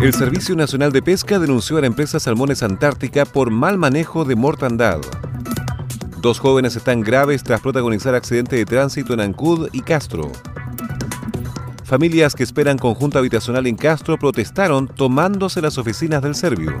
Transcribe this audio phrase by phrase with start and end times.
[0.00, 4.36] El Servicio Nacional de Pesca denunció a la empresa Salmones Antártica por mal manejo de
[4.36, 5.00] mortandad.
[6.20, 10.30] Dos jóvenes están graves tras protagonizar accidente de tránsito en Ancud y Castro.
[11.82, 16.80] Familias que esperan conjunto habitacional en Castro protestaron tomándose las oficinas del Servio.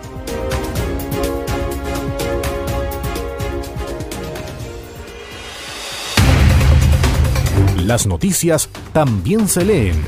[7.91, 10.01] Las noticias también se leen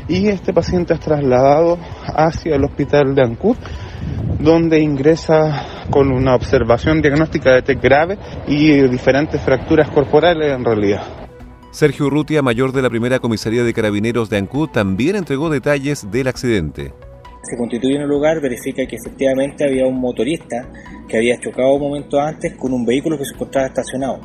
[0.09, 1.79] Y este paciente es trasladado
[2.13, 3.57] hacia el hospital de Ancud,
[4.41, 8.19] donde ingresa con una observación diagnóstica de TEC grave
[8.49, 11.28] y diferentes fracturas corporales en realidad.
[11.79, 16.27] Sergio Urrutia, mayor de la primera comisaría de carabineros de Ancud, también entregó detalles del
[16.27, 16.93] accidente.
[17.45, 20.69] Se constituye en el lugar, verifica que efectivamente había un motorista
[21.07, 24.19] que había chocado un momento antes con un vehículo que se encontraba estacionado.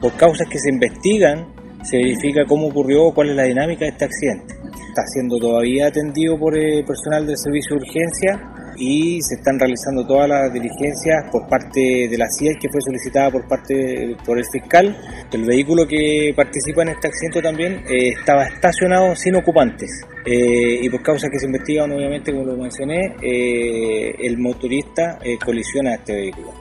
[0.00, 4.04] Por causas que se investigan, se verifica cómo ocurrió, cuál es la dinámica de este
[4.04, 4.54] accidente.
[4.62, 10.06] Está siendo todavía atendido por el personal del servicio de urgencia y se están realizando
[10.06, 14.44] todas las diligencias por parte de la CIA que fue solicitada por parte por el
[14.50, 14.96] fiscal.
[15.30, 19.90] El vehículo que participa en este accidente también eh, estaba estacionado sin ocupantes
[20.24, 25.90] eh, y por causa que se investigan, obviamente, como lo mencioné, eh, el motorista colisiona
[25.90, 26.52] a este vehículo.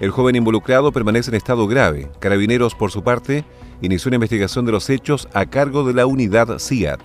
[0.00, 2.08] El joven involucrado permanece en estado grave.
[2.20, 3.44] Carabineros, por su parte,
[3.82, 7.00] inició una investigación de los hechos a cargo de la unidad CIAT.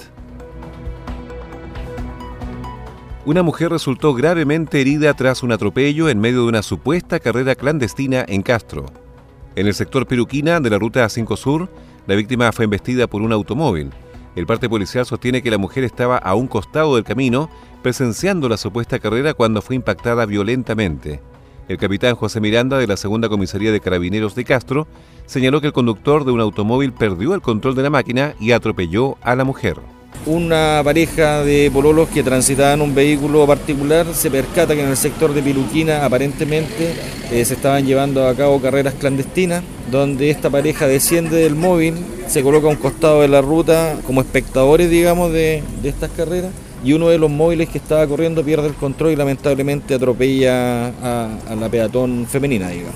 [3.23, 8.25] Una mujer resultó gravemente herida tras un atropello en medio de una supuesta carrera clandestina
[8.27, 8.87] en Castro.
[9.55, 11.69] En el sector Peruquina de la ruta 5 Sur,
[12.07, 13.91] la víctima fue embestida por un automóvil.
[14.35, 17.47] El parte policial sostiene que la mujer estaba a un costado del camino,
[17.83, 21.21] presenciando la supuesta carrera cuando fue impactada violentamente.
[21.67, 24.87] El capitán José Miranda de la Segunda Comisaría de Carabineros de Castro
[25.27, 29.19] señaló que el conductor de un automóvil perdió el control de la máquina y atropelló
[29.21, 29.77] a la mujer.
[30.25, 35.33] Una pareja de pololos que transitaban un vehículo particular se percata que en el sector
[35.33, 36.93] de Piluquina aparentemente
[37.31, 41.95] eh, se estaban llevando a cabo carreras clandestinas, donde esta pareja desciende del móvil,
[42.27, 46.51] se coloca a un costado de la ruta como espectadores, digamos, de, estas carreras,
[46.83, 51.29] y uno de los móviles que estaba corriendo pierde el control y lamentablemente atropella a,
[51.49, 52.95] a la peatón femenina, digamos.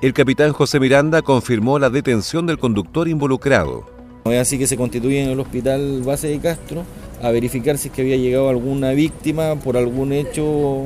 [0.00, 4.01] El capitán José Miranda confirmó la detención del conductor involucrado.
[4.24, 6.84] Es así que se constituye en el hospital base de Castro
[7.20, 10.84] a verificar si es que había llegado alguna víctima por algún hecho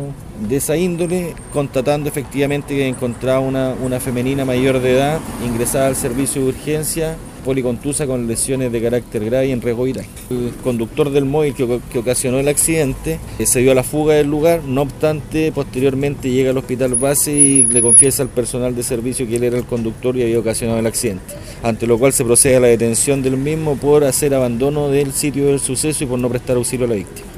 [0.49, 5.97] de esa índole, constatando efectivamente que encontraba una, una femenina mayor de edad ingresada al
[5.97, 7.17] servicio de urgencia
[7.47, 10.05] policontusa con lesiones de carácter grave y en riesgo vital.
[10.29, 14.27] El conductor del móvil que, ocasionó el accidente eh, se dio a la fuga del
[14.27, 19.27] lugar, no obstante, posteriormente llega al hospital base y le confiesa al personal de servicio
[19.27, 22.57] que él era el conductor y había ocasionado el accidente, ante lo cual se procede
[22.57, 26.29] a la detención del mismo por hacer abandono del sitio del suceso y por no
[26.29, 27.29] prestar auxilio a la víctima.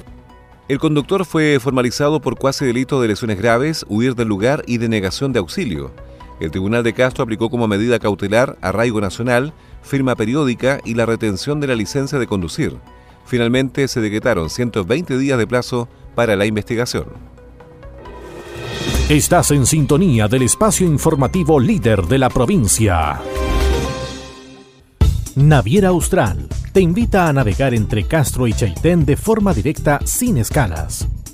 [0.68, 5.32] El conductor fue formalizado por cuasi delito de lesiones graves, huir del lugar y denegación
[5.32, 5.92] de auxilio.
[6.40, 9.52] El Tribunal de Castro aplicó como medida cautelar arraigo nacional,
[9.82, 12.76] firma periódica y la retención de la licencia de conducir.
[13.26, 17.06] Finalmente se decretaron 120 días de plazo para la investigación.
[19.08, 23.20] Estás en sintonía del espacio informativo líder de la provincia.
[25.34, 31.08] Naviera Austral te invita a navegar entre Castro y Chaitén de forma directa sin escalas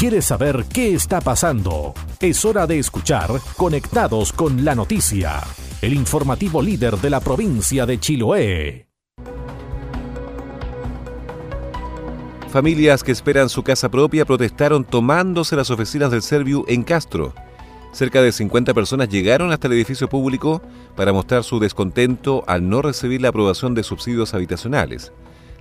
[0.00, 1.92] ¿Quieres saber qué está pasando?
[2.20, 5.42] Es hora de escuchar Conectados con la Noticia,
[5.82, 8.86] el informativo líder de la provincia de Chiloé.
[12.48, 17.34] Familias que esperan su casa propia protestaron tomándose las oficinas del Serviu en Castro.
[17.92, 20.62] Cerca de 50 personas llegaron hasta el edificio público
[20.96, 25.12] para mostrar su descontento al no recibir la aprobación de subsidios habitacionales.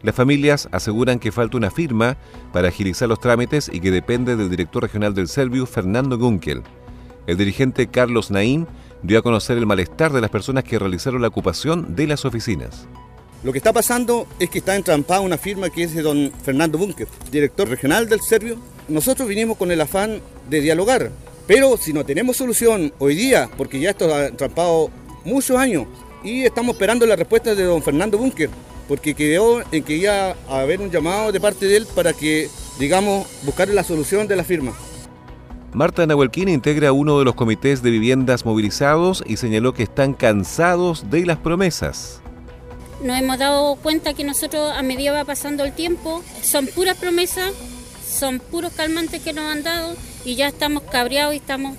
[0.01, 2.17] Las familias aseguran que falta una firma
[2.53, 6.63] para agilizar los trámites y que depende del director regional del Serviu, Fernando Gunkel.
[7.27, 8.65] El dirigente Carlos Naín
[9.03, 12.87] dio a conocer el malestar de las personas que realizaron la ocupación de las oficinas.
[13.43, 16.77] Lo que está pasando es que está entrampada una firma que es de don Fernando
[16.77, 18.57] Bunker, director regional del Servio.
[18.87, 21.11] Nosotros vinimos con el afán de dialogar,
[21.45, 24.89] pero si no tenemos solución hoy día, porque ya esto ha entrampado
[25.23, 25.87] muchos años,
[26.23, 28.49] y estamos esperando la respuesta de don Fernando Bunker,
[28.89, 32.49] porque quedó en que iba a haber un llamado de parte de él para que,
[32.79, 34.73] digamos, buscar la solución de la firma.
[35.73, 41.11] Marta Nahuelquín integra uno de los comités de viviendas movilizados y señaló que están cansados
[41.11, 42.19] de las promesas.
[43.03, 47.53] Nos hemos dado cuenta que nosotros a medida va pasando el tiempo, son puras promesas,
[48.03, 49.95] son puros calmantes que nos han dado
[50.25, 51.75] y ya estamos cabreados y estamos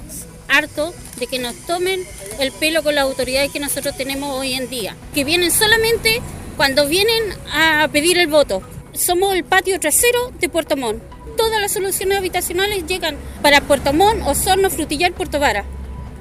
[0.47, 2.05] hartos de que nos tomen
[2.39, 6.23] el pelo con las autoridades que nosotros tenemos hoy en día, que vienen solamente
[6.61, 7.23] cuando vienen
[7.55, 8.61] a pedir el voto.
[8.93, 11.03] Somos el patio trasero de Puerto Montt.
[11.35, 15.65] Todas las soluciones habitacionales llegan para Puerto Montt, Osorno, Frutillar, Puerto Vara.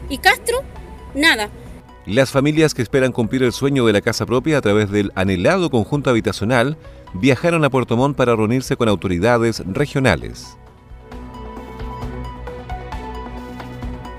[0.07, 0.63] Y Castro,
[1.13, 1.49] nada.
[2.05, 5.69] Las familias que esperan cumplir el sueño de la casa propia a través del anhelado
[5.69, 6.77] conjunto habitacional
[7.15, 10.55] viajaron a Puerto Montt para reunirse con autoridades regionales.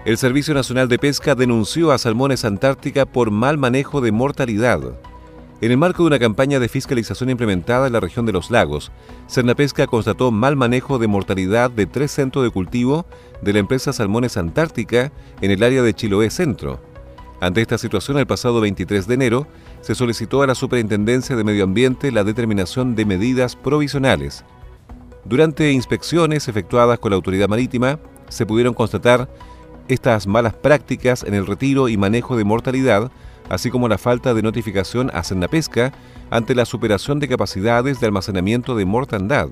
[0.04, 4.80] El Servicio Nacional de Pesca denunció a Salmones Antártica por mal manejo de mortalidad.
[5.62, 8.90] En el marco de una campaña de fiscalización implementada en la región de los lagos,
[9.28, 13.04] Cernapesca constató mal manejo de mortalidad de tres centros de cultivo
[13.42, 15.12] de la empresa Salmones Antártica
[15.42, 16.80] en el área de Chiloé Centro.
[17.42, 19.46] Ante esta situación, el pasado 23 de enero,
[19.82, 24.44] se solicitó a la Superintendencia de Medio Ambiente la determinación de medidas provisionales.
[25.26, 27.98] Durante inspecciones efectuadas con la autoridad marítima,
[28.30, 29.28] se pudieron constatar
[29.88, 33.10] estas malas prácticas en el retiro y manejo de mortalidad
[33.50, 35.92] así como la falta de notificación a Pesca
[36.30, 39.48] ante la superación de capacidades de almacenamiento de mortandad.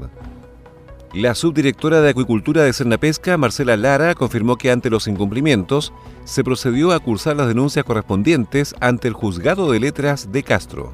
[1.14, 5.92] La subdirectora de Acuicultura de Pesca, Marcela Lara, confirmó que ante los incumplimientos
[6.24, 10.92] se procedió a cursar las denuncias correspondientes ante el Juzgado de Letras de Castro.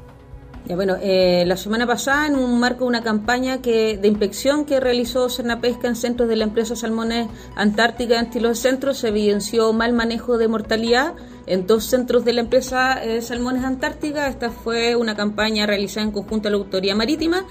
[0.73, 4.79] bueno, eh, la semana pasada, en un marco de una campaña que, de inspección que
[4.79, 5.27] realizó
[5.59, 10.37] Pesca en centros de la empresa Salmones Antártica en los centros, se evidenció mal manejo
[10.37, 11.13] de mortalidad
[11.47, 14.27] en dos centros de la empresa eh, Salmones Antártica.
[14.27, 17.45] Esta fue una campaña realizada en conjunto a la Autoridad Marítima.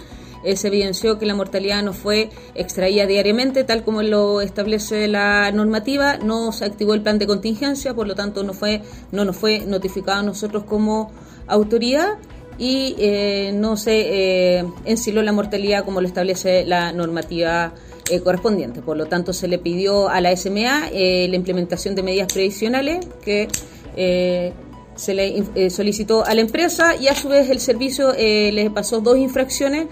[0.45, 5.51] Eh, se evidenció que la mortalidad no fue extraída diariamente, tal como lo establece la
[5.53, 6.19] normativa.
[6.19, 8.83] No se activó el plan de contingencia, por lo tanto no, fue,
[9.13, 11.13] no nos fue notificado a nosotros como
[11.47, 12.15] autoridad
[12.59, 17.73] y eh, no se ensiló la mortalidad como lo establece la normativa
[18.23, 18.83] correspondiente.
[18.83, 23.49] Por lo tanto, se le pidió a la SMA la implementación de medidas previsionales que
[23.97, 24.53] eh,
[24.97, 28.71] se le eh, solicitó a la empresa y a su vez el servicio eh, le
[28.71, 29.87] pasó dos infracciones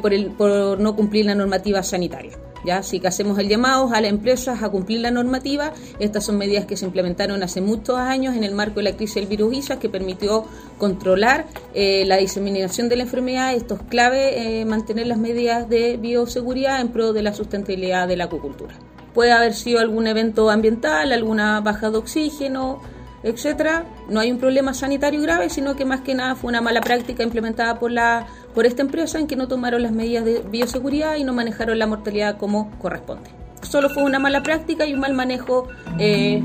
[0.00, 2.32] por, el, por no cumplir la normativa sanitaria.
[2.64, 2.78] ¿ya?
[2.78, 5.72] Así que hacemos el llamado a las empresas a cumplir la normativa.
[6.00, 9.16] Estas son medidas que se implementaron hace muchos años en el marco de la crisis
[9.16, 10.46] del virus ISA que permitió
[10.78, 13.54] controlar la diseminación de la enfermedad.
[13.54, 18.24] Esto es clave, mantener las medidas de bioseguridad en pro de la sustentabilidad de la
[18.24, 18.74] acuicultura.
[19.16, 22.82] Puede haber sido algún evento ambiental, alguna baja de oxígeno,
[23.22, 26.80] etcétera, no hay un problema sanitario grave, sino que más que nada fue una mala
[26.80, 31.16] práctica implementada por la por esta empresa en que no tomaron las medidas de bioseguridad
[31.16, 33.30] y no manejaron la mortalidad como corresponde.
[33.62, 35.68] Solo fue una mala práctica y un mal manejo
[35.98, 36.42] eh,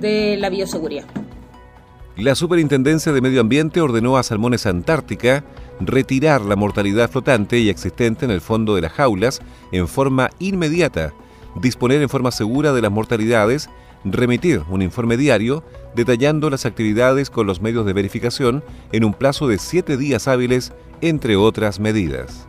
[0.00, 1.04] de la bioseguridad.
[2.16, 5.44] La Superintendencia de Medio Ambiente ordenó a Salmones Antártica
[5.80, 9.40] retirar la mortalidad flotante y existente en el fondo de las jaulas
[9.72, 11.14] en forma inmediata,
[11.54, 13.70] disponer en forma segura de las mortalidades,
[14.04, 15.62] remitir un informe diario
[15.94, 20.72] detallando las actividades con los medios de verificación en un plazo de siete días hábiles,
[21.00, 22.46] entre otras medidas.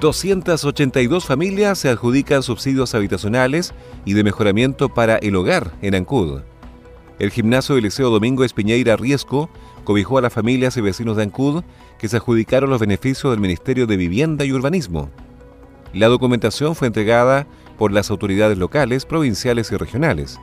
[0.00, 3.74] 282 familias se adjudican subsidios habitacionales
[4.04, 6.40] y de mejoramiento para el hogar en Ancud.
[7.18, 9.50] El gimnasio del Liceo Domingo Espiñeira Riesco
[9.82, 11.64] cobijó a las familias y vecinos de Ancud
[11.98, 15.10] que se adjudicaron los beneficios del Ministerio de Vivienda y Urbanismo.
[15.92, 17.46] La documentación fue entregada
[17.78, 20.38] por las autoridades locales, provinciales y regionales.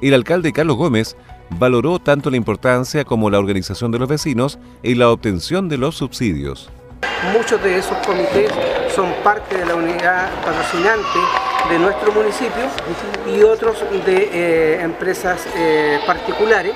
[0.00, 1.16] El alcalde Carlos Gómez
[1.50, 5.96] valoró tanto la importancia como la organización de los vecinos en la obtención de los
[5.96, 6.70] subsidios.
[7.32, 8.50] Muchos de esos comités
[8.94, 11.18] son parte de la unidad patrocinante
[11.68, 12.64] de nuestro municipio
[13.26, 16.72] y otros de eh, empresas eh, particulares,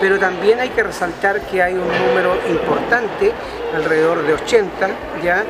[0.00, 3.32] pero también hay que resaltar que hay un número importante,
[3.74, 4.90] alrededor de 80
[5.22, 5.44] ya,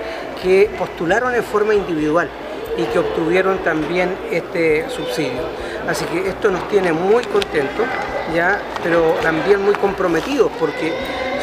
[0.44, 2.28] que postularon en forma individual
[2.76, 5.40] y que obtuvieron también este subsidio.
[5.88, 7.86] Así que esto nos tiene muy contentos,
[8.34, 10.92] ya, pero también muy comprometidos porque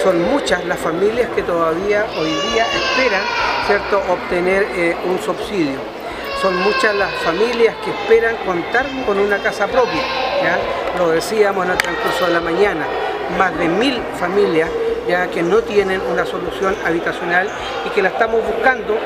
[0.03, 3.21] son muchas las familias que todavía hoy día esperan
[3.65, 4.01] ¿cierto?
[4.11, 5.79] obtener eh, un subsidio.
[6.41, 10.01] Son muchas las familias que esperan contar con una casa propia.
[10.43, 10.57] ¿ya?
[10.97, 12.85] Lo decíamos en el transcurso de la mañana,
[13.37, 14.69] más de mil familias
[15.11, 17.47] ya que no tienen una solución habitacional
[17.85, 18.97] y que la estamos buscando.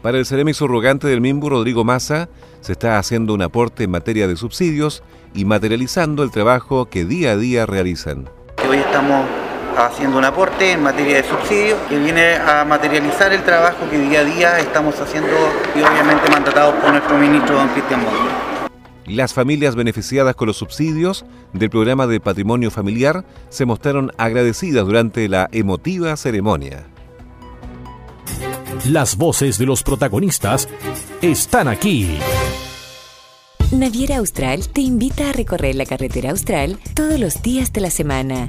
[0.00, 2.28] Para el Ceremi surrogante del MIMBU, Rodrigo Massa,
[2.60, 5.02] se está haciendo un aporte en materia de subsidios
[5.34, 8.28] y materializando el trabajo que día a día realizan.
[8.68, 9.26] Hoy estamos
[9.76, 14.20] haciendo un aporte en materia de subsidios que viene a materializar el trabajo que día
[14.20, 15.32] a día estamos haciendo
[15.74, 18.51] y obviamente mandatados por nuestro ministro don Cristian Montt.
[19.06, 25.28] Las familias beneficiadas con los subsidios del programa de patrimonio familiar se mostraron agradecidas durante
[25.28, 26.86] la emotiva ceremonia.
[28.88, 30.68] Las voces de los protagonistas
[31.20, 32.18] están aquí.
[33.72, 38.48] Naviera Austral te invita a recorrer la carretera austral todos los días de la semana.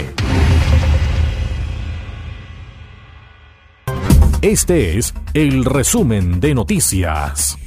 [4.41, 7.57] Este es el resumen de noticias.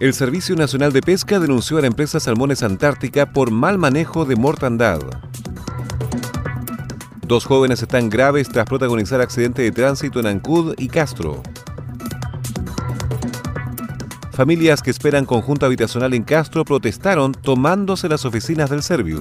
[0.00, 4.36] El Servicio Nacional de Pesca denunció a la empresa Salmones Antártica por mal manejo de
[4.36, 5.00] mortandad.
[7.28, 11.42] Dos jóvenes están graves tras protagonizar accidente de tránsito en Ancud y Castro.
[14.32, 19.20] Familias que esperan conjunto habitacional en Castro protestaron tomándose las oficinas del Servio.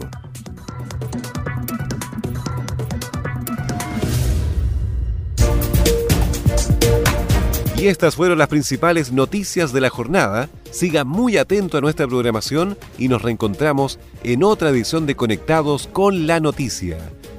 [7.75, 10.47] Y estas fueron las principales noticias de la jornada.
[10.71, 16.25] Siga muy atento a nuestra programación y nos reencontramos en otra edición de Conectados con
[16.25, 16.97] la Noticia.